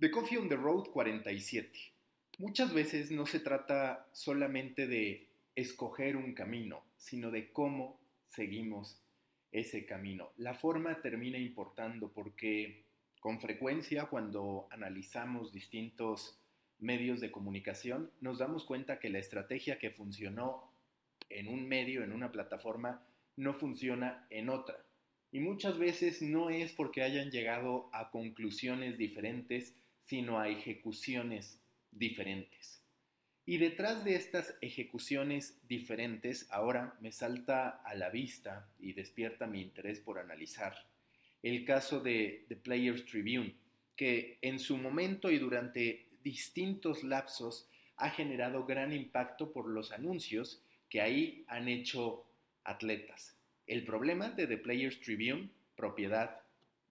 The 0.00 0.10
Coffee 0.10 0.38
on 0.38 0.48
the 0.48 0.56
Road 0.56 0.88
47. 0.94 1.70
Muchas 2.38 2.72
veces 2.72 3.10
no 3.10 3.26
se 3.26 3.38
trata 3.38 4.08
solamente 4.12 4.86
de 4.86 5.28
escoger 5.54 6.16
un 6.16 6.32
camino, 6.32 6.82
sino 6.96 7.30
de 7.30 7.52
cómo 7.52 8.00
seguimos 8.26 8.98
ese 9.52 9.84
camino. 9.84 10.32
La 10.38 10.54
forma 10.54 11.02
termina 11.02 11.36
importando 11.36 12.10
porque 12.14 12.86
con 13.20 13.42
frecuencia 13.42 14.06
cuando 14.06 14.68
analizamos 14.70 15.52
distintos 15.52 16.40
medios 16.78 17.20
de 17.20 17.30
comunicación 17.30 18.10
nos 18.22 18.38
damos 18.38 18.64
cuenta 18.64 19.00
que 19.00 19.10
la 19.10 19.18
estrategia 19.18 19.78
que 19.78 19.90
funcionó 19.90 20.72
en 21.28 21.46
un 21.46 21.68
medio, 21.68 22.02
en 22.02 22.12
una 22.12 22.32
plataforma, 22.32 23.06
no 23.36 23.52
funciona 23.52 24.26
en 24.30 24.48
otra. 24.48 24.82
Y 25.30 25.40
muchas 25.40 25.78
veces 25.78 26.22
no 26.22 26.48
es 26.48 26.72
porque 26.72 27.02
hayan 27.02 27.30
llegado 27.30 27.90
a 27.92 28.10
conclusiones 28.10 28.96
diferentes, 28.96 29.76
sino 30.04 30.38
a 30.38 30.48
ejecuciones 30.48 31.60
diferentes. 31.90 32.82
Y 33.46 33.58
detrás 33.58 34.04
de 34.04 34.14
estas 34.14 34.54
ejecuciones 34.60 35.58
diferentes, 35.66 36.46
ahora 36.50 36.96
me 37.00 37.10
salta 37.10 37.68
a 37.84 37.94
la 37.94 38.10
vista 38.10 38.68
y 38.78 38.92
despierta 38.92 39.46
mi 39.46 39.60
interés 39.60 39.98
por 40.00 40.18
analizar 40.18 40.74
el 41.42 41.64
caso 41.64 42.00
de 42.00 42.44
The 42.48 42.56
Players 42.56 43.06
Tribune, 43.06 43.54
que 43.96 44.38
en 44.42 44.58
su 44.58 44.76
momento 44.76 45.30
y 45.30 45.38
durante 45.38 46.08
distintos 46.22 47.02
lapsos 47.02 47.68
ha 47.96 48.10
generado 48.10 48.66
gran 48.66 48.92
impacto 48.92 49.52
por 49.52 49.68
los 49.68 49.92
anuncios 49.92 50.62
que 50.88 51.00
ahí 51.00 51.44
han 51.48 51.68
hecho 51.68 52.26
atletas. 52.64 53.36
El 53.66 53.84
problema 53.84 54.30
de 54.30 54.46
The 54.46 54.58
Players 54.58 55.00
Tribune, 55.00 55.50
propiedad 55.76 56.42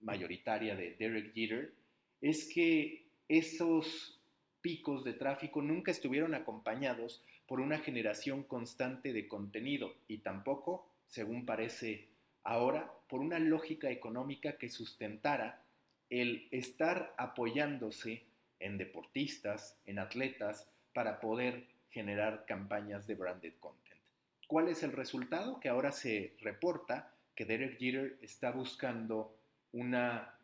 mayoritaria 0.02 0.76
de 0.76 0.96
Derek 0.96 1.34
Jeter, 1.34 1.74
es 2.22 2.46
que 2.54 3.06
esos 3.28 4.20
picos 4.62 5.04
de 5.04 5.14
tráfico 5.14 5.62
nunca 5.62 5.92
estuvieron 5.92 6.34
acompañados 6.34 7.24
por 7.48 7.60
una 7.60 7.80
generación 7.80 8.44
constante 8.44 9.14
de 9.14 9.28
contenido 9.28 9.96
y 10.08 10.20
tampoco, 10.20 10.88
según 11.08 11.46
parece 11.46 12.08
ahora, 12.44 12.92
por 13.08 13.22
una 13.22 13.40
lógica 13.40 13.90
económica 13.90 14.58
que 14.58 14.70
sustentara 14.70 15.64
el 16.10 16.48
estar 16.52 17.14
apoyándose 17.18 18.24
en 18.60 18.78
deportistas, 18.78 19.78
en 19.86 20.00
atletas, 20.00 20.68
para 20.94 21.20
poder 21.20 21.68
generar 21.92 22.46
campañas 22.46 23.08
de 23.08 23.16
branded 23.16 23.54
content. 23.60 24.00
¿Cuál 24.48 24.68
es 24.68 24.84
el 24.84 24.92
resultado? 24.92 25.60
Que 25.60 25.70
ahora 25.70 25.92
se 25.92 26.36
reporta 26.42 27.14
que 27.36 27.46
Derek 27.46 27.78
Jeter 27.80 28.18
está 28.22 28.52
buscando 28.52 29.36
una 29.72 30.36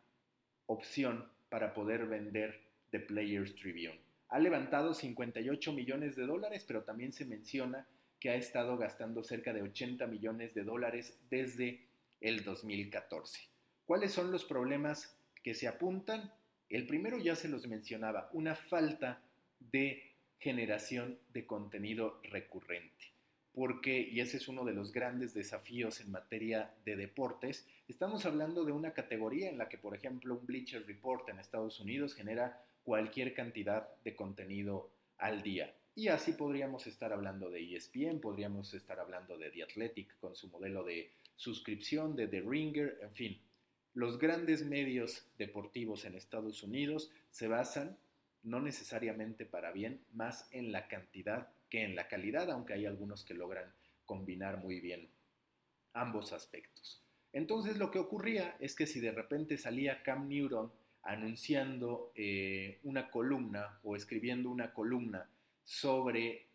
opción 0.66 1.28
para 1.48 1.74
poder 1.74 2.06
vender 2.06 2.60
The 2.90 3.00
Players 3.00 3.54
Tribune. 3.56 4.00
Ha 4.28 4.38
levantado 4.38 4.92
58 4.92 5.72
millones 5.72 6.16
de 6.16 6.26
dólares, 6.26 6.64
pero 6.66 6.82
también 6.82 7.12
se 7.12 7.24
menciona 7.24 7.86
que 8.18 8.30
ha 8.30 8.34
estado 8.34 8.76
gastando 8.76 9.22
cerca 9.22 9.52
de 9.52 9.62
80 9.62 10.06
millones 10.06 10.54
de 10.54 10.64
dólares 10.64 11.18
desde 11.30 11.86
el 12.20 12.42
2014. 12.44 13.40
¿Cuáles 13.84 14.12
son 14.12 14.32
los 14.32 14.44
problemas 14.44 15.16
que 15.42 15.54
se 15.54 15.68
apuntan? 15.68 16.32
El 16.68 16.86
primero 16.86 17.18
ya 17.18 17.36
se 17.36 17.48
los 17.48 17.66
mencionaba, 17.68 18.28
una 18.32 18.56
falta 18.56 19.22
de 19.60 20.12
generación 20.38 21.18
de 21.32 21.46
contenido 21.46 22.20
recurrente. 22.24 23.15
Porque, 23.56 24.06
y 24.12 24.20
ese 24.20 24.36
es 24.36 24.48
uno 24.48 24.66
de 24.66 24.74
los 24.74 24.92
grandes 24.92 25.32
desafíos 25.32 26.02
en 26.02 26.10
materia 26.10 26.74
de 26.84 26.94
deportes, 26.94 27.66
estamos 27.88 28.26
hablando 28.26 28.66
de 28.66 28.72
una 28.72 28.92
categoría 28.92 29.48
en 29.48 29.56
la 29.56 29.70
que, 29.70 29.78
por 29.78 29.96
ejemplo, 29.96 30.34
un 30.34 30.44
Bleacher 30.44 30.86
Report 30.86 31.26
en 31.30 31.38
Estados 31.38 31.80
Unidos 31.80 32.14
genera 32.14 32.62
cualquier 32.84 33.32
cantidad 33.32 33.88
de 34.04 34.14
contenido 34.14 34.90
al 35.16 35.42
día. 35.42 35.74
Y 35.94 36.08
así 36.08 36.32
podríamos 36.32 36.86
estar 36.86 37.14
hablando 37.14 37.48
de 37.48 37.74
ESPN, 37.74 38.20
podríamos 38.20 38.74
estar 38.74 39.00
hablando 39.00 39.38
de 39.38 39.48
The 39.48 39.62
Athletic 39.62 40.18
con 40.18 40.36
su 40.36 40.48
modelo 40.48 40.84
de 40.84 41.12
suscripción, 41.34 42.14
de 42.14 42.28
The 42.28 42.42
Ringer, 42.42 42.98
en 43.00 43.14
fin. 43.14 43.40
Los 43.94 44.18
grandes 44.18 44.66
medios 44.66 45.26
deportivos 45.38 46.04
en 46.04 46.14
Estados 46.14 46.62
Unidos 46.62 47.10
se 47.30 47.48
basan, 47.48 47.96
no 48.46 48.60
necesariamente 48.60 49.44
para 49.44 49.72
bien, 49.72 50.00
más 50.12 50.48
en 50.52 50.70
la 50.70 50.86
cantidad 50.86 51.48
que 51.68 51.82
en 51.82 51.96
la 51.96 52.06
calidad, 52.06 52.48
aunque 52.50 52.74
hay 52.74 52.86
algunos 52.86 53.24
que 53.24 53.34
logran 53.34 53.72
combinar 54.04 54.58
muy 54.58 54.80
bien 54.80 55.08
ambos 55.92 56.32
aspectos. 56.32 57.02
Entonces 57.32 57.76
lo 57.76 57.90
que 57.90 57.98
ocurría 57.98 58.56
es 58.60 58.76
que 58.76 58.86
si 58.86 59.00
de 59.00 59.10
repente 59.10 59.58
salía 59.58 60.02
Cam 60.04 60.28
Newton 60.28 60.72
anunciando 61.02 62.12
eh, 62.14 62.78
una 62.84 63.10
columna 63.10 63.80
o 63.82 63.96
escribiendo 63.96 64.48
una 64.48 64.72
columna 64.72 65.28
sobre 65.64 66.46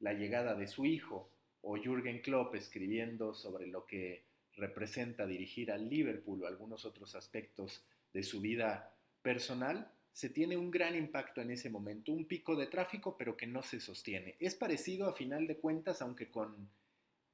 la 0.00 0.12
llegada 0.12 0.54
de 0.54 0.66
su 0.66 0.84
hijo, 0.84 1.30
o 1.62 1.78
Jürgen 1.78 2.20
Klopp 2.20 2.54
escribiendo 2.54 3.32
sobre 3.32 3.66
lo 3.66 3.86
que 3.86 4.24
representa 4.56 5.26
dirigir 5.26 5.72
al 5.72 5.88
Liverpool 5.88 6.42
o 6.42 6.46
algunos 6.46 6.84
otros 6.84 7.14
aspectos 7.14 7.82
de 8.12 8.22
su 8.22 8.42
vida 8.42 8.94
personal, 9.22 9.90
se 10.14 10.28
tiene 10.28 10.56
un 10.56 10.70
gran 10.70 10.94
impacto 10.94 11.40
en 11.40 11.50
ese 11.50 11.68
momento, 11.68 12.12
un 12.12 12.24
pico 12.24 12.54
de 12.54 12.68
tráfico, 12.68 13.16
pero 13.18 13.36
que 13.36 13.48
no 13.48 13.64
se 13.64 13.80
sostiene. 13.80 14.36
Es 14.38 14.54
parecido 14.54 15.08
a 15.08 15.12
final 15.12 15.48
de 15.48 15.56
cuentas, 15.56 16.00
aunque 16.02 16.28
con 16.28 16.68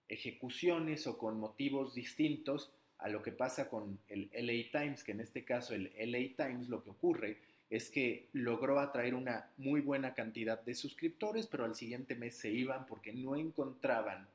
ejecuciones 0.09 1.07
o 1.07 1.19
con 1.19 1.39
motivos 1.39 1.95
distintos, 1.95 2.73
a 2.97 3.09
lo 3.09 3.23
que 3.23 3.33
pasa 3.33 3.69
con 3.69 3.99
el 4.09 4.31
LA 4.33 4.81
Times, 4.81 5.05
que 5.05 5.13
en 5.13 5.21
este 5.21 5.45
caso 5.45 5.75
el 5.75 5.93
LA 5.95 6.47
Times 6.47 6.71
lo 6.71 6.83
que 6.83 6.91
ocurre 6.91 7.39
es 7.69 7.91
que 7.91 8.29
logró 8.33 8.81
atraer 8.81 9.15
una 9.15 9.51
muy 9.59 9.83
buena 9.83 10.15
cantidad 10.15 10.61
de 10.61 10.75
suscriptores, 10.75 11.47
pero 11.47 11.67
al 11.67 11.75
siguiente 11.75 12.15
mes 12.15 12.35
se 12.35 12.51
iban 12.51 12.87
porque 12.87 13.13
no 13.13 13.37
encontraban 13.37 14.27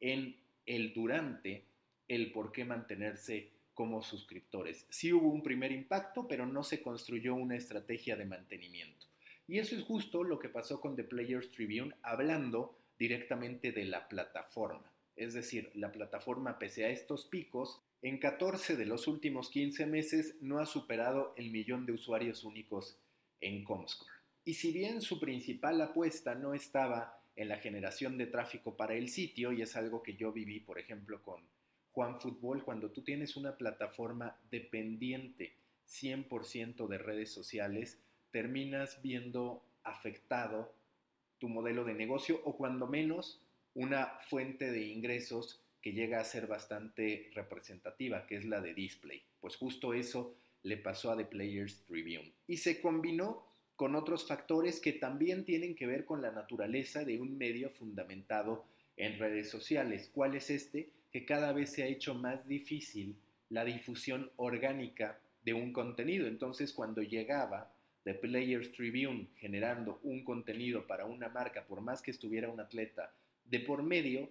en 0.00 0.36
el 0.66 0.92
durante 0.92 1.62
el 2.08 2.32
por 2.32 2.50
qué 2.50 2.64
mantenerse 2.64 3.48
como 3.74 4.02
suscriptores. 4.02 4.86
Sí 4.90 5.12
hubo 5.12 5.28
un 5.28 5.42
primer 5.42 5.72
impacto, 5.72 6.28
pero 6.28 6.46
no 6.46 6.62
se 6.62 6.82
construyó 6.82 7.34
una 7.34 7.56
estrategia 7.56 8.16
de 8.16 8.24
mantenimiento. 8.24 9.06
Y 9.48 9.58
eso 9.58 9.74
es 9.74 9.82
justo 9.82 10.24
lo 10.24 10.38
que 10.38 10.48
pasó 10.48 10.80
con 10.80 10.96
The 10.96 11.04
Players 11.04 11.50
Tribune, 11.50 11.94
hablando 12.02 12.78
directamente 12.98 13.72
de 13.72 13.84
la 13.84 14.08
plataforma. 14.08 14.92
Es 15.16 15.34
decir, 15.34 15.70
la 15.74 15.92
plataforma, 15.92 16.58
pese 16.58 16.84
a 16.84 16.90
estos 16.90 17.26
picos, 17.26 17.82
en 18.00 18.18
14 18.18 18.76
de 18.76 18.86
los 18.86 19.06
últimos 19.06 19.50
15 19.50 19.86
meses 19.86 20.36
no 20.40 20.58
ha 20.58 20.66
superado 20.66 21.34
el 21.36 21.50
millón 21.50 21.86
de 21.86 21.92
usuarios 21.92 22.44
únicos 22.44 22.98
en 23.40 23.64
Comscore. 23.64 24.10
Y 24.44 24.54
si 24.54 24.72
bien 24.72 25.02
su 25.02 25.20
principal 25.20 25.80
apuesta 25.80 26.34
no 26.34 26.54
estaba 26.54 27.20
en 27.36 27.48
la 27.48 27.58
generación 27.58 28.18
de 28.18 28.26
tráfico 28.26 28.76
para 28.76 28.94
el 28.94 29.08
sitio, 29.08 29.52
y 29.52 29.62
es 29.62 29.76
algo 29.76 30.02
que 30.02 30.16
yo 30.16 30.32
viví, 30.32 30.60
por 30.60 30.78
ejemplo, 30.78 31.22
con 31.22 31.42
Juan 31.92 32.20
Fútbol, 32.20 32.64
cuando 32.64 32.90
tú 32.90 33.02
tienes 33.02 33.36
una 33.36 33.56
plataforma 33.56 34.38
dependiente 34.50 35.56
100% 35.86 36.88
de 36.88 36.98
redes 36.98 37.30
sociales, 37.30 38.00
terminas 38.30 39.00
viendo 39.02 39.62
afectado 39.84 40.74
tu 41.38 41.48
modelo 41.48 41.84
de 41.84 41.94
negocio 41.94 42.40
o 42.44 42.56
cuando 42.56 42.86
menos 42.86 43.42
una 43.74 44.18
fuente 44.28 44.70
de 44.70 44.86
ingresos 44.86 45.60
que 45.82 45.92
llega 45.92 46.20
a 46.20 46.24
ser 46.24 46.46
bastante 46.46 47.30
representativa, 47.34 48.26
que 48.26 48.36
es 48.36 48.44
la 48.44 48.60
de 48.60 48.72
display. 48.72 49.22
Pues 49.40 49.56
justo 49.56 49.92
eso 49.92 50.36
le 50.62 50.76
pasó 50.76 51.10
a 51.10 51.16
The 51.16 51.24
Players 51.24 51.84
Tribune. 51.84 52.32
Y 52.46 52.58
se 52.58 52.80
combinó 52.80 53.44
con 53.76 53.96
otros 53.96 54.26
factores 54.26 54.80
que 54.80 54.92
también 54.92 55.44
tienen 55.44 55.74
que 55.74 55.86
ver 55.86 56.04
con 56.04 56.22
la 56.22 56.30
naturaleza 56.30 57.04
de 57.04 57.20
un 57.20 57.36
medio 57.36 57.68
fundamentado 57.70 58.64
en 58.96 59.18
redes 59.18 59.50
sociales. 59.50 60.10
¿Cuál 60.14 60.36
es 60.36 60.50
este? 60.50 60.92
Que 61.12 61.24
cada 61.24 61.52
vez 61.52 61.70
se 61.72 61.82
ha 61.82 61.86
hecho 61.86 62.14
más 62.14 62.48
difícil 62.48 63.16
la 63.50 63.64
difusión 63.64 64.30
orgánica 64.36 65.18
de 65.44 65.54
un 65.54 65.72
contenido. 65.72 66.26
Entonces, 66.26 66.72
cuando 66.72 67.02
llegaba 67.02 67.72
The 68.04 68.14
Players 68.14 68.72
Tribune 68.72 69.28
generando 69.36 70.00
un 70.02 70.24
contenido 70.24 70.86
para 70.86 71.04
una 71.04 71.28
marca, 71.28 71.64
por 71.66 71.80
más 71.80 72.02
que 72.02 72.10
estuviera 72.10 72.48
un 72.48 72.60
atleta 72.60 73.14
de 73.44 73.60
por 73.60 73.82
medio, 73.82 74.28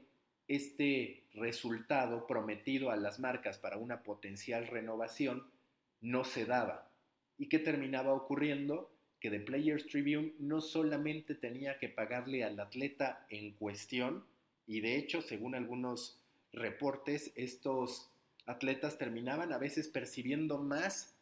este 0.47 1.23
resultado 1.33 2.27
prometido 2.27 2.91
a 2.91 2.97
las 2.97 3.19
marcas 3.19 3.57
para 3.57 3.77
una 3.77 4.03
potencial 4.03 4.67
renovación 4.67 5.45
no 6.01 6.23
se 6.23 6.45
daba. 6.45 6.89
¿Y 7.37 7.47
qué 7.47 7.59
terminaba 7.59 8.13
ocurriendo? 8.13 8.91
Que 9.19 9.29
The 9.29 9.39
Players 9.39 9.87
Tribune 9.87 10.33
no 10.39 10.61
solamente 10.61 11.35
tenía 11.35 11.77
que 11.77 11.89
pagarle 11.89 12.43
al 12.43 12.59
atleta 12.59 13.25
en 13.29 13.51
cuestión, 13.51 14.25
y 14.67 14.81
de 14.81 14.97
hecho, 14.97 15.21
según 15.21 15.55
algunos 15.55 16.20
reportes, 16.53 17.31
estos 17.35 18.09
atletas 18.45 18.97
terminaban 18.97 19.53
a 19.53 19.57
veces 19.57 19.87
percibiendo 19.87 20.57
más 20.57 21.15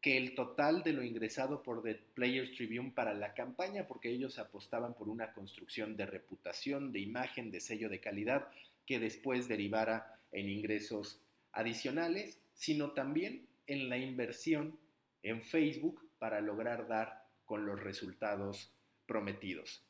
que 0.00 0.16
el 0.16 0.34
total 0.34 0.82
de 0.82 0.92
lo 0.92 1.04
ingresado 1.04 1.62
por 1.62 1.82
The 1.82 1.94
Players 2.14 2.56
Tribune 2.56 2.90
para 2.90 3.14
la 3.14 3.34
campaña, 3.34 3.86
porque 3.86 4.10
ellos 4.10 4.38
apostaban 4.38 4.94
por 4.94 5.08
una 5.08 5.32
construcción 5.32 5.96
de 5.96 6.06
reputación, 6.06 6.92
de 6.92 6.98
imagen, 6.98 7.52
de 7.52 7.60
sello 7.60 7.88
de 7.88 8.00
calidad, 8.00 8.48
que 8.84 8.98
después 8.98 9.46
derivara 9.46 10.18
en 10.32 10.48
ingresos 10.48 11.20
adicionales, 11.52 12.38
sino 12.54 12.90
también 12.90 13.46
en 13.68 13.88
la 13.88 13.96
inversión 13.96 14.76
en 15.22 15.40
Facebook 15.40 16.02
para 16.18 16.40
lograr 16.40 16.88
dar 16.88 17.24
con 17.44 17.64
los 17.64 17.78
resultados 17.80 18.72
prometidos. 19.06 19.84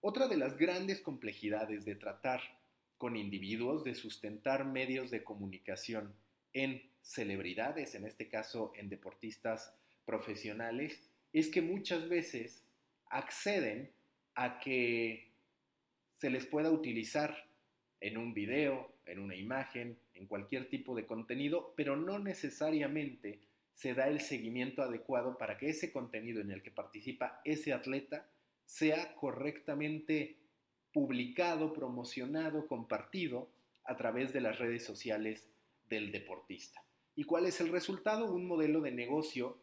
Otra 0.00 0.26
de 0.26 0.36
las 0.36 0.56
grandes 0.56 1.00
complejidades 1.00 1.84
de 1.84 1.94
tratar 1.94 2.40
con 3.02 3.16
individuos, 3.16 3.82
de 3.82 3.96
sustentar 3.96 4.64
medios 4.64 5.10
de 5.10 5.24
comunicación 5.24 6.14
en 6.52 6.80
celebridades, 7.00 7.96
en 7.96 8.04
este 8.04 8.28
caso 8.28 8.72
en 8.76 8.88
deportistas 8.88 9.74
profesionales, 10.04 11.02
es 11.32 11.48
que 11.48 11.62
muchas 11.62 12.08
veces 12.08 12.62
acceden 13.10 13.90
a 14.36 14.60
que 14.60 15.32
se 16.18 16.30
les 16.30 16.46
pueda 16.46 16.70
utilizar 16.70 17.48
en 18.00 18.18
un 18.18 18.34
video, 18.34 18.94
en 19.06 19.18
una 19.18 19.34
imagen, 19.34 19.98
en 20.14 20.28
cualquier 20.28 20.68
tipo 20.68 20.94
de 20.94 21.04
contenido, 21.04 21.74
pero 21.76 21.96
no 21.96 22.20
necesariamente 22.20 23.40
se 23.74 23.94
da 23.94 24.06
el 24.06 24.20
seguimiento 24.20 24.80
adecuado 24.80 25.38
para 25.38 25.58
que 25.58 25.70
ese 25.70 25.90
contenido 25.90 26.40
en 26.40 26.52
el 26.52 26.62
que 26.62 26.70
participa 26.70 27.40
ese 27.44 27.72
atleta 27.72 28.30
sea 28.64 29.16
correctamente 29.16 30.36
publicado, 30.92 31.72
promocionado, 31.72 32.66
compartido 32.66 33.48
a 33.84 33.96
través 33.96 34.32
de 34.32 34.40
las 34.40 34.58
redes 34.58 34.84
sociales 34.84 35.48
del 35.88 36.12
deportista. 36.12 36.82
¿Y 37.14 37.24
cuál 37.24 37.46
es 37.46 37.60
el 37.60 37.68
resultado? 37.68 38.32
Un 38.32 38.46
modelo 38.46 38.80
de 38.80 38.92
negocio 38.92 39.58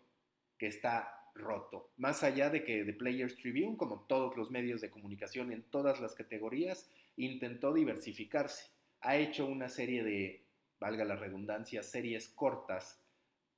que 0.58 0.68
está 0.68 1.20
roto. 1.34 1.90
Más 1.98 2.24
allá 2.24 2.50
de 2.50 2.64
que 2.64 2.84
The 2.84 2.94
Players 2.94 3.36
Tribune, 3.36 3.78
como 3.78 4.02
todos 4.02 4.36
los 4.36 4.52
medios 4.52 4.82
de 4.82 4.90
comunicación 4.90 5.52
en 5.52 5.64
todas 5.64 6.00
las 6.00 6.14
categorías, 6.14 6.90
intentó 7.16 7.74
diversificarse. 7.74 8.72
Ha 9.02 9.18
hecho 9.18 9.46
una 9.46 9.70
serie 9.70 10.04
de, 10.04 10.44
valga 10.80 11.06
la 11.06 11.16
redundancia, 11.16 11.82
series 11.82 12.30
cortas 12.30 13.02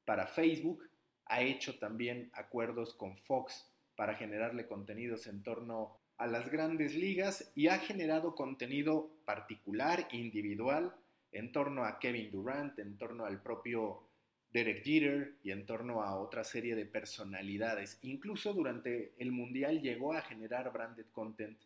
para 0.05 0.27
Facebook. 0.27 0.87
Ha 1.25 1.41
hecho 1.41 1.79
también 1.79 2.29
acuerdos 2.33 2.93
con 2.93 3.17
Fox 3.17 3.69
para 3.95 4.15
generarle 4.15 4.67
contenidos 4.67 5.27
en 5.27 5.43
torno 5.43 6.00
a 6.21 6.27
las 6.27 6.51
grandes 6.51 6.93
ligas 6.93 7.51
y 7.55 7.67
ha 7.67 7.79
generado 7.79 8.35
contenido 8.35 9.09
particular, 9.25 10.07
individual, 10.11 10.93
en 11.31 11.51
torno 11.51 11.83
a 11.83 11.97
Kevin 11.97 12.29
Durant, 12.29 12.77
en 12.77 12.95
torno 12.95 13.25
al 13.25 13.41
propio 13.41 14.03
Derek 14.53 14.83
Jeter 14.83 15.37
y 15.41 15.49
en 15.49 15.65
torno 15.65 16.03
a 16.03 16.19
otra 16.19 16.43
serie 16.43 16.75
de 16.75 16.85
personalidades. 16.85 17.97
Incluso 18.03 18.53
durante 18.53 19.15
el 19.17 19.31
Mundial 19.31 19.81
llegó 19.81 20.13
a 20.13 20.21
generar 20.21 20.71
branded 20.71 21.07
content 21.11 21.57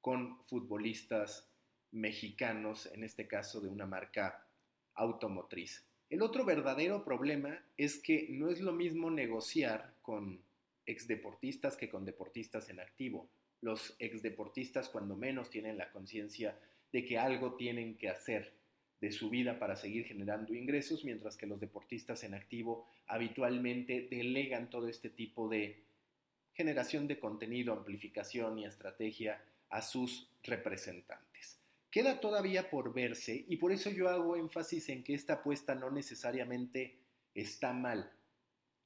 con 0.00 0.42
futbolistas 0.44 1.46
mexicanos, 1.90 2.86
en 2.94 3.04
este 3.04 3.26
caso 3.26 3.60
de 3.60 3.68
una 3.68 3.84
marca 3.84 4.46
automotriz. 4.94 5.84
El 6.08 6.22
otro 6.22 6.46
verdadero 6.46 7.04
problema 7.04 7.62
es 7.76 7.98
que 7.98 8.28
no 8.30 8.48
es 8.48 8.62
lo 8.62 8.72
mismo 8.72 9.10
negociar 9.10 9.92
con 10.00 10.40
exdeportistas 10.86 11.76
que 11.76 11.90
con 11.90 12.06
deportistas 12.06 12.70
en 12.70 12.80
activo. 12.80 13.28
Los 13.62 13.96
exdeportistas 13.98 14.90
cuando 14.90 15.16
menos 15.16 15.48
tienen 15.48 15.78
la 15.78 15.90
conciencia 15.90 16.58
de 16.92 17.04
que 17.04 17.18
algo 17.18 17.54
tienen 17.54 17.96
que 17.96 18.10
hacer 18.10 18.52
de 19.00 19.10
su 19.10 19.30
vida 19.30 19.58
para 19.58 19.74
seguir 19.74 20.04
generando 20.04 20.54
ingresos, 20.54 21.04
mientras 21.04 21.36
que 21.36 21.46
los 21.46 21.58
deportistas 21.58 22.22
en 22.22 22.34
activo 22.34 22.86
habitualmente 23.06 24.06
delegan 24.10 24.70
todo 24.70 24.86
este 24.86 25.10
tipo 25.10 25.48
de 25.48 25.82
generación 26.52 27.08
de 27.08 27.18
contenido, 27.18 27.72
amplificación 27.72 28.58
y 28.58 28.64
estrategia 28.64 29.42
a 29.70 29.82
sus 29.82 30.30
representantes. 30.44 31.58
Queda 31.90 32.20
todavía 32.20 32.70
por 32.70 32.94
verse 32.94 33.44
y 33.48 33.56
por 33.56 33.72
eso 33.72 33.90
yo 33.90 34.08
hago 34.08 34.36
énfasis 34.36 34.88
en 34.88 35.02
que 35.02 35.14
esta 35.14 35.34
apuesta 35.34 35.74
no 35.74 35.90
necesariamente 35.90 36.98
está 37.34 37.72
mal. 37.72 38.12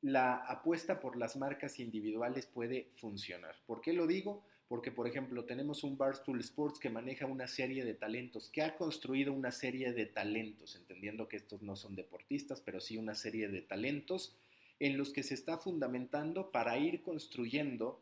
La 0.01 0.37
apuesta 0.37 0.99
por 0.99 1.17
las 1.17 1.37
marcas 1.37 1.79
individuales 1.79 2.47
puede 2.47 2.91
funcionar. 2.97 3.55
¿Por 3.67 3.81
qué 3.81 3.93
lo 3.93 4.07
digo? 4.07 4.45
Porque 4.69 4.91
por 4.91 5.07
ejemplo 5.07 5.45
tenemos 5.45 5.85
un 5.85 5.97
Barstool 5.97 6.41
Sports 6.41 6.79
que 6.79 6.91
maneja 6.91 7.27
una 7.27 7.47
serie 7.47 7.85
de 7.85 7.95
talentos, 7.95 8.49
que 8.49 8.63
ha 8.63 8.77
construido 8.77 9.33
una 9.33 9.53
serie 9.53 9.93
de 9.93 10.07
talentos, 10.07 10.75
entendiendo 10.75 11.29
que 11.29 11.37
estos 11.37 11.63
no 11.63 11.77
son 11.77 11.95
deportistas, 11.95 12.61
pero 12.61 12.81
sí 12.81 12.97
una 12.97 13.15
serie 13.15 13.49
de 13.49 13.63
talentos 13.63 14.37
en 14.81 14.99
los 14.99 15.13
que 15.13 15.23
se 15.23 15.35
está 15.35 15.59
fundamentando 15.59 16.51
para 16.51 16.79
ir 16.79 17.03
construyendo 17.03 18.01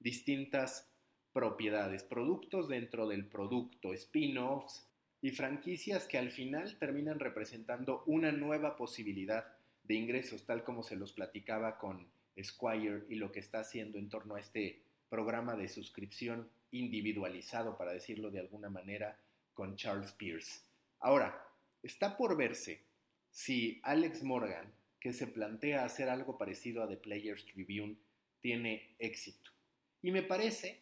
distintas 0.00 0.88
propiedades, 1.32 2.02
productos 2.02 2.68
dentro 2.68 3.06
del 3.06 3.26
producto, 3.26 3.92
spin-offs 3.92 4.86
y 5.20 5.30
franquicias 5.32 6.06
que 6.06 6.18
al 6.18 6.30
final 6.30 6.78
terminan 6.78 7.20
representando 7.20 8.02
una 8.06 8.32
nueva 8.32 8.76
posibilidad 8.76 9.46
de 9.84 9.94
ingresos, 9.94 10.44
tal 10.44 10.64
como 10.64 10.82
se 10.82 10.96
los 10.96 11.12
platicaba 11.12 11.78
con 11.78 12.06
Squire 12.42 13.04
y 13.08 13.16
lo 13.16 13.32
que 13.32 13.40
está 13.40 13.60
haciendo 13.60 13.98
en 13.98 14.08
torno 14.08 14.34
a 14.34 14.40
este 14.40 14.82
programa 15.08 15.56
de 15.56 15.68
suscripción 15.68 16.48
individualizado, 16.70 17.76
para 17.76 17.92
decirlo 17.92 18.30
de 18.30 18.40
alguna 18.40 18.68
manera, 18.68 19.18
con 19.54 19.76
Charles 19.76 20.12
Pierce. 20.12 20.60
Ahora, 21.00 21.46
está 21.82 22.16
por 22.16 22.36
verse 22.36 22.82
si 23.30 23.80
Alex 23.82 24.22
Morgan, 24.22 24.72
que 25.00 25.12
se 25.12 25.26
plantea 25.26 25.84
hacer 25.84 26.08
algo 26.08 26.36
parecido 26.38 26.82
a 26.82 26.88
The 26.88 26.96
Players 26.96 27.44
Tribune, 27.46 27.96
tiene 28.40 28.94
éxito. 28.98 29.50
Y 30.02 30.10
me 30.10 30.22
parece 30.22 30.80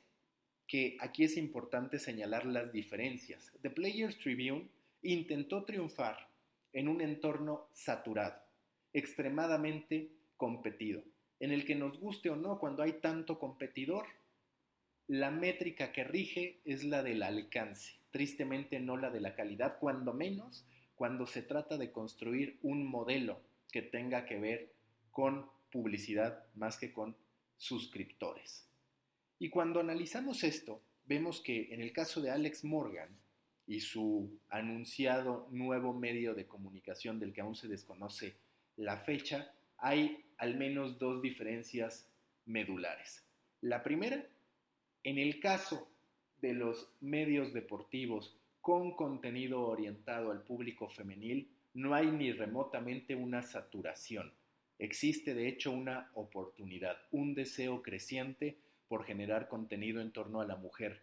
que 0.66 0.96
aquí 1.00 1.24
es 1.24 1.36
importante 1.36 1.98
señalar 1.98 2.46
las 2.46 2.72
diferencias. 2.72 3.52
The 3.62 3.70
Players 3.70 4.18
Tribune 4.18 4.68
intentó 5.02 5.64
triunfar 5.64 6.28
en 6.72 6.88
un 6.88 7.00
entorno 7.00 7.68
saturado, 7.72 8.40
extremadamente 8.92 10.10
competido 10.36 11.02
en 11.40 11.52
el 11.52 11.64
que 11.64 11.74
nos 11.74 11.98
guste 11.98 12.30
o 12.30 12.36
no, 12.36 12.58
cuando 12.58 12.82
hay 12.82 12.94
tanto 12.94 13.38
competidor, 13.38 14.06
la 15.06 15.30
métrica 15.30 15.92
que 15.92 16.04
rige 16.04 16.60
es 16.64 16.84
la 16.84 17.02
del 17.02 17.22
alcance, 17.22 17.94
tristemente 18.10 18.80
no 18.80 18.96
la 18.96 19.10
de 19.10 19.20
la 19.20 19.34
calidad, 19.34 19.78
cuando 19.78 20.12
menos 20.12 20.64
cuando 20.94 21.26
se 21.26 21.42
trata 21.42 21.76
de 21.76 21.90
construir 21.90 22.58
un 22.62 22.86
modelo 22.86 23.40
que 23.70 23.82
tenga 23.82 24.26
que 24.26 24.38
ver 24.38 24.72
con 25.10 25.50
publicidad 25.70 26.44
más 26.54 26.78
que 26.78 26.92
con 26.92 27.16
suscriptores. 27.56 28.68
Y 29.38 29.50
cuando 29.50 29.80
analizamos 29.80 30.44
esto, 30.44 30.80
vemos 31.06 31.40
que 31.40 31.74
en 31.74 31.80
el 31.80 31.92
caso 31.92 32.20
de 32.20 32.30
Alex 32.30 32.64
Morgan 32.64 33.08
y 33.66 33.80
su 33.80 34.38
anunciado 34.48 35.48
nuevo 35.50 35.92
medio 35.92 36.34
de 36.34 36.46
comunicación 36.46 37.18
del 37.18 37.32
que 37.32 37.40
aún 37.40 37.56
se 37.56 37.68
desconoce 37.68 38.36
la 38.76 38.98
fecha, 38.98 39.52
hay 39.84 40.24
al 40.38 40.56
menos 40.56 40.98
dos 40.98 41.20
diferencias 41.20 42.10
medulares. 42.46 43.22
La 43.60 43.82
primera, 43.82 44.26
en 45.02 45.18
el 45.18 45.40
caso 45.40 45.86
de 46.40 46.54
los 46.54 46.90
medios 47.02 47.52
deportivos 47.52 48.34
con 48.62 48.96
contenido 48.96 49.60
orientado 49.60 50.30
al 50.30 50.42
público 50.42 50.88
femenil, 50.88 51.50
no 51.74 51.94
hay 51.94 52.06
ni 52.06 52.32
remotamente 52.32 53.14
una 53.14 53.42
saturación. 53.42 54.32
Existe 54.78 55.34
de 55.34 55.48
hecho 55.48 55.70
una 55.70 56.10
oportunidad, 56.14 56.96
un 57.10 57.34
deseo 57.34 57.82
creciente 57.82 58.56
por 58.88 59.04
generar 59.04 59.48
contenido 59.48 60.00
en 60.00 60.12
torno 60.12 60.40
a 60.40 60.46
la 60.46 60.56
mujer. 60.56 61.02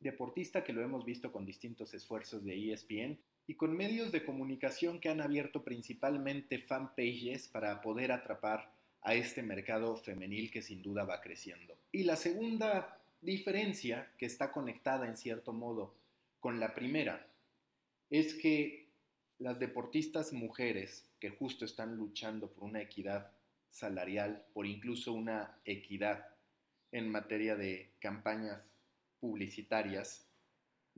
Deportista 0.00 0.64
que 0.64 0.72
lo 0.72 0.80
hemos 0.80 1.04
visto 1.04 1.30
con 1.30 1.44
distintos 1.44 1.92
esfuerzos 1.92 2.42
de 2.42 2.72
ESPN 2.72 3.18
y 3.48 3.54
con 3.54 3.74
medios 3.74 4.12
de 4.12 4.24
comunicación 4.24 5.00
que 5.00 5.08
han 5.08 5.22
abierto 5.22 5.64
principalmente 5.64 6.58
fanpages 6.58 7.48
para 7.48 7.80
poder 7.80 8.12
atrapar 8.12 8.70
a 9.00 9.14
este 9.14 9.42
mercado 9.42 9.96
femenil 9.96 10.50
que 10.50 10.60
sin 10.60 10.82
duda 10.82 11.04
va 11.04 11.22
creciendo. 11.22 11.74
Y 11.90 12.04
la 12.04 12.16
segunda 12.16 13.00
diferencia, 13.22 14.12
que 14.18 14.26
está 14.26 14.52
conectada 14.52 15.08
en 15.08 15.16
cierto 15.16 15.54
modo 15.54 15.94
con 16.40 16.60
la 16.60 16.74
primera, 16.74 17.26
es 18.10 18.34
que 18.34 18.90
las 19.38 19.58
deportistas 19.58 20.34
mujeres 20.34 21.08
que 21.18 21.30
justo 21.30 21.64
están 21.64 21.96
luchando 21.96 22.50
por 22.50 22.64
una 22.64 22.82
equidad 22.82 23.32
salarial, 23.70 24.44
por 24.52 24.66
incluso 24.66 25.14
una 25.14 25.58
equidad 25.64 26.26
en 26.92 27.10
materia 27.10 27.56
de 27.56 27.92
campañas 27.98 28.60
publicitarias, 29.20 30.27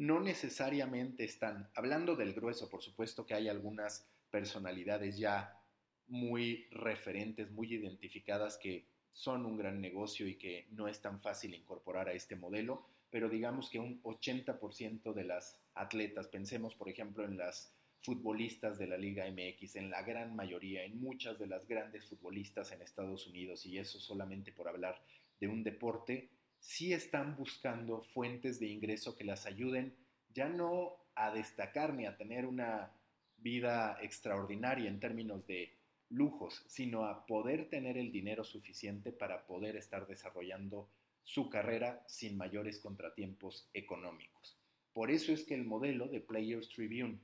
no 0.01 0.19
necesariamente 0.19 1.25
están, 1.25 1.69
hablando 1.75 2.17
del 2.17 2.33
grueso, 2.33 2.71
por 2.71 2.81
supuesto 2.81 3.27
que 3.27 3.35
hay 3.35 3.49
algunas 3.49 4.09
personalidades 4.31 5.19
ya 5.19 5.61
muy 6.07 6.69
referentes, 6.71 7.51
muy 7.51 7.75
identificadas 7.75 8.57
que 8.57 8.87
son 9.13 9.45
un 9.45 9.59
gran 9.59 9.79
negocio 9.79 10.27
y 10.27 10.37
que 10.37 10.67
no 10.71 10.89
es 10.89 11.03
tan 11.03 11.21
fácil 11.21 11.55
incorporar 11.55 12.09
a 12.09 12.15
este 12.15 12.35
modelo, 12.35 12.87
pero 13.11 13.29
digamos 13.29 13.69
que 13.69 13.79
un 13.79 14.03
80% 14.03 15.13
de 15.13 15.25
las 15.25 15.61
atletas, 15.75 16.29
pensemos 16.29 16.75
por 16.75 16.89
ejemplo 16.89 17.23
en 17.27 17.37
las 17.37 17.71
futbolistas 18.01 18.79
de 18.79 18.87
la 18.87 18.97
Liga 18.97 19.27
MX, 19.31 19.77
en 19.77 19.91
la 19.91 20.01
gran 20.01 20.35
mayoría, 20.35 20.83
en 20.83 20.99
muchas 20.99 21.39
de 21.39 21.47
las 21.47 21.69
grandes 21.69 22.07
futbolistas 22.07 22.73
en 22.73 22.81
Estados 22.81 23.27
Unidos, 23.27 23.67
y 23.67 23.77
eso 23.77 24.01
solamente 24.01 24.51
por 24.51 24.67
hablar 24.67 25.03
de 25.39 25.49
un 25.49 25.63
deporte, 25.63 26.31
sí 26.61 26.93
están 26.93 27.37
buscando 27.37 28.03
fuentes 28.03 28.61
de 28.61 28.69
ingreso 28.69 29.17
que 29.17 29.25
las 29.25 29.47
ayuden 29.47 29.97
ya 30.33 30.49
no 30.49 30.95
a 31.15 31.33
destacar 31.33 31.95
ni 31.95 32.07
a 32.07 32.17
tener 32.17 32.47
una 32.47 32.93
vida 33.39 33.99
extraordinaria 34.03 34.89
en 34.89 35.01
términos 35.01 35.47
de 35.47 35.75
lujos, 36.11 36.65
sino 36.67 37.07
a 37.07 37.27
poder 37.27 37.69
tener 37.69 37.97
el 37.97 38.13
dinero 38.13 38.45
suficiente 38.45 39.13
para 39.13 39.47
poder 39.47 39.77
estar 39.77 40.07
desarrollando 40.07 40.89
su 41.25 41.49
carrera 41.49 42.03
sin 42.07 42.37
mayores 42.37 42.79
contratiempos 42.79 43.69
económicos. 43.73 44.59
Por 44.93 45.11
eso 45.11 45.33
es 45.33 45.45
que 45.45 45.55
el 45.55 45.65
modelo 45.65 46.09
de 46.09 46.21
Players 46.21 46.69
Tribune 46.69 47.21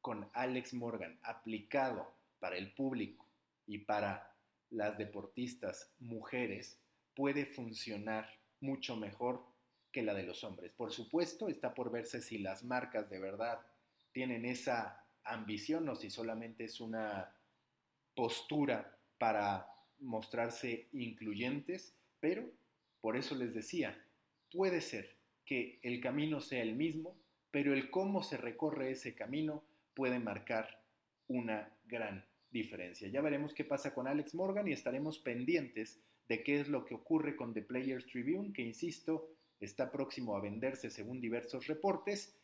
con 0.00 0.28
Alex 0.32 0.72
Morgan 0.74 1.18
aplicado 1.22 2.10
para 2.38 2.56
el 2.56 2.72
público 2.72 3.26
y 3.66 3.78
para 3.78 4.34
las 4.70 4.96
deportistas 4.96 5.92
mujeres 5.98 6.80
puede 7.14 7.44
funcionar 7.44 8.39
mucho 8.60 8.96
mejor 8.96 9.44
que 9.92 10.02
la 10.02 10.14
de 10.14 10.22
los 10.22 10.44
hombres. 10.44 10.72
Por 10.72 10.92
supuesto, 10.92 11.48
está 11.48 11.74
por 11.74 11.90
verse 11.90 12.20
si 12.20 12.38
las 12.38 12.62
marcas 12.62 13.10
de 13.10 13.18
verdad 13.18 13.60
tienen 14.12 14.44
esa 14.44 15.04
ambición 15.24 15.88
o 15.88 15.96
si 15.96 16.10
solamente 16.10 16.64
es 16.64 16.80
una 16.80 17.34
postura 18.14 18.96
para 19.18 19.66
mostrarse 19.98 20.88
incluyentes, 20.92 21.94
pero 22.20 22.48
por 23.00 23.16
eso 23.16 23.34
les 23.34 23.54
decía, 23.54 23.98
puede 24.52 24.80
ser 24.80 25.16
que 25.44 25.78
el 25.82 26.00
camino 26.00 26.40
sea 26.40 26.62
el 26.62 26.74
mismo, 26.74 27.16
pero 27.50 27.74
el 27.74 27.90
cómo 27.90 28.22
se 28.22 28.36
recorre 28.36 28.92
ese 28.92 29.14
camino 29.14 29.64
puede 29.94 30.18
marcar 30.18 30.82
una 31.28 31.68
gran 31.86 32.24
diferencia. 32.50 33.08
Ya 33.08 33.20
veremos 33.20 33.54
qué 33.54 33.64
pasa 33.64 33.94
con 33.94 34.06
Alex 34.06 34.34
Morgan 34.34 34.68
y 34.68 34.72
estaremos 34.72 35.18
pendientes 35.18 36.00
de 36.30 36.44
qué 36.44 36.60
es 36.60 36.68
lo 36.68 36.84
que 36.84 36.94
ocurre 36.94 37.34
con 37.34 37.52
The 37.52 37.62
Players 37.62 38.06
Tribune, 38.06 38.52
que 38.52 38.62
insisto, 38.62 39.30
está 39.58 39.90
próximo 39.90 40.36
a 40.36 40.40
venderse 40.40 40.88
según 40.88 41.20
diversos 41.20 41.66
reportes. 41.66 42.36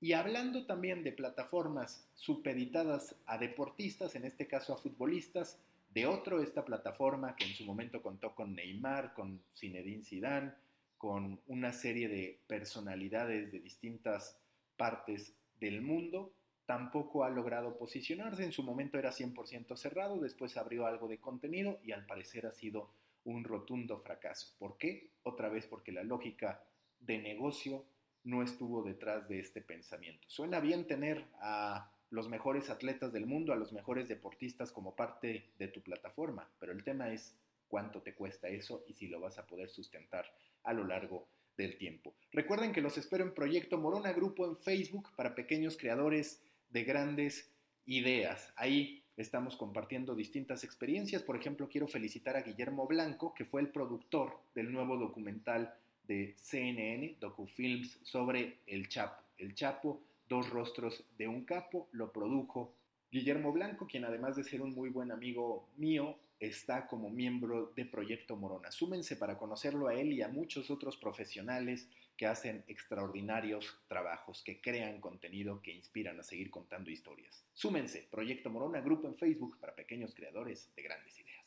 Y 0.00 0.12
hablando 0.12 0.66
también 0.66 1.02
de 1.02 1.10
plataformas 1.10 2.08
supeditadas 2.14 3.16
a 3.26 3.36
deportistas, 3.36 4.14
en 4.14 4.24
este 4.24 4.46
caso 4.46 4.72
a 4.72 4.76
futbolistas, 4.76 5.58
de 5.92 6.06
otro, 6.06 6.40
esta 6.40 6.64
plataforma 6.64 7.34
que 7.34 7.44
en 7.44 7.54
su 7.54 7.64
momento 7.64 8.00
contó 8.02 8.36
con 8.36 8.54
Neymar, 8.54 9.14
con 9.14 9.42
Zinedine 9.56 10.04
Zidane, 10.04 10.52
con 10.96 11.40
una 11.48 11.72
serie 11.72 12.08
de 12.08 12.38
personalidades 12.46 13.50
de 13.50 13.58
distintas 13.58 14.38
partes 14.76 15.34
del 15.58 15.82
mundo, 15.82 16.32
tampoco 16.66 17.24
ha 17.24 17.30
logrado 17.30 17.76
posicionarse. 17.76 18.44
En 18.44 18.52
su 18.52 18.62
momento 18.62 18.96
era 18.96 19.10
100% 19.10 19.76
cerrado, 19.76 20.20
después 20.20 20.56
abrió 20.56 20.86
algo 20.86 21.08
de 21.08 21.18
contenido 21.18 21.80
y 21.82 21.90
al 21.90 22.06
parecer 22.06 22.46
ha 22.46 22.52
sido 22.52 22.90
un 23.24 23.44
rotundo 23.44 23.98
fracaso. 23.98 24.54
¿Por 24.58 24.76
qué? 24.78 25.10
Otra 25.22 25.48
vez 25.48 25.66
porque 25.66 25.92
la 25.92 26.04
lógica 26.04 26.62
de 27.00 27.18
negocio 27.18 27.84
no 28.24 28.42
estuvo 28.42 28.82
detrás 28.82 29.28
de 29.28 29.40
este 29.40 29.60
pensamiento. 29.60 30.26
Suena 30.28 30.60
bien 30.60 30.86
tener 30.86 31.26
a 31.40 31.90
los 32.10 32.28
mejores 32.28 32.70
atletas 32.70 33.12
del 33.12 33.26
mundo, 33.26 33.52
a 33.52 33.56
los 33.56 33.72
mejores 33.72 34.08
deportistas 34.08 34.72
como 34.72 34.94
parte 34.94 35.50
de 35.58 35.68
tu 35.68 35.82
plataforma, 35.82 36.48
pero 36.58 36.72
el 36.72 36.84
tema 36.84 37.12
es 37.12 37.36
cuánto 37.68 38.02
te 38.02 38.14
cuesta 38.14 38.48
eso 38.48 38.84
y 38.86 38.94
si 38.94 39.08
lo 39.08 39.20
vas 39.20 39.38
a 39.38 39.46
poder 39.46 39.68
sustentar 39.68 40.32
a 40.62 40.72
lo 40.72 40.84
largo 40.84 41.28
del 41.56 41.76
tiempo. 41.76 42.14
Recuerden 42.32 42.72
que 42.72 42.80
los 42.80 42.98
espero 42.98 43.24
en 43.24 43.34
Proyecto 43.34 43.78
Morona, 43.78 44.12
grupo 44.12 44.46
en 44.46 44.56
Facebook 44.56 45.10
para 45.16 45.34
pequeños 45.34 45.76
creadores 45.76 46.42
de 46.70 46.84
grandes 46.84 47.52
ideas. 47.86 48.52
Ahí 48.56 49.03
estamos 49.16 49.56
compartiendo 49.56 50.14
distintas 50.14 50.64
experiencias. 50.64 51.22
Por 51.22 51.36
ejemplo, 51.36 51.68
quiero 51.68 51.88
felicitar 51.88 52.36
a 52.36 52.42
Guillermo 52.42 52.86
Blanco, 52.86 53.34
que 53.34 53.44
fue 53.44 53.60
el 53.60 53.68
productor 53.68 54.38
del 54.54 54.72
nuevo 54.72 54.96
documental 54.96 55.74
de 56.06 56.34
CNN, 56.36 57.16
DocuFilms, 57.20 57.98
sobre 58.02 58.58
El 58.66 58.88
Chapo. 58.88 59.22
El 59.38 59.54
Chapo 59.54 60.00
Dos 60.28 60.48
rostros 60.48 61.04
de 61.18 61.28
un 61.28 61.44
capo 61.44 61.88
lo 61.92 62.10
produjo 62.10 62.72
Guillermo 63.12 63.52
Blanco, 63.52 63.86
quien 63.86 64.04
además 64.04 64.36
de 64.36 64.44
ser 64.44 64.62
un 64.62 64.74
muy 64.74 64.88
buen 64.88 65.12
amigo 65.12 65.68
mío, 65.76 66.16
está 66.40 66.86
como 66.86 67.10
miembro 67.10 67.72
de 67.76 67.84
Proyecto 67.84 68.34
Morona. 68.36 68.70
Súmense 68.70 69.16
para 69.16 69.36
conocerlo 69.38 69.86
a 69.86 69.94
él 69.94 70.12
y 70.12 70.22
a 70.22 70.28
muchos 70.28 70.70
otros 70.70 70.96
profesionales 70.96 71.88
que 72.16 72.26
hacen 72.26 72.64
extraordinarios 72.68 73.78
trabajos, 73.88 74.42
que 74.44 74.60
crean 74.60 75.00
contenido, 75.00 75.60
que 75.62 75.72
inspiran 75.72 76.18
a 76.20 76.22
seguir 76.22 76.50
contando 76.50 76.90
historias. 76.90 77.44
Súmense, 77.52 78.06
Proyecto 78.10 78.50
Morona, 78.50 78.80
grupo 78.80 79.08
en 79.08 79.16
Facebook 79.16 79.58
para 79.58 79.74
pequeños 79.74 80.14
creadores 80.14 80.72
de 80.74 80.82
grandes 80.82 81.18
ideas. 81.18 81.43